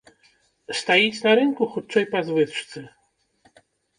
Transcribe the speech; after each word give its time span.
Стаіць 0.79 1.23
на 1.25 1.33
рынку, 1.41 1.67
хутчэй, 1.75 2.05
па 2.15 2.19
звычцы. 2.29 2.79